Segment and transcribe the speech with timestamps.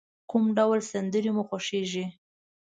[0.29, 2.05] کوم ډول سندری مو خوښیږی؟